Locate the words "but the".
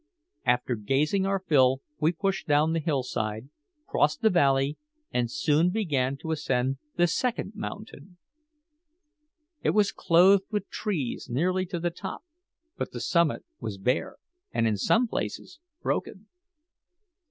12.77-12.99